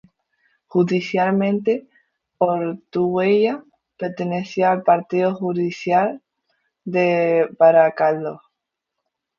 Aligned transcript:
Judicialmente, 0.65 1.87
Ortuella 2.39 3.63
pertenece 3.97 4.63
al 4.65 4.81
partido 4.81 5.35
judicial 5.35 6.23
de 6.83 7.47
Baracaldo. 7.59 8.41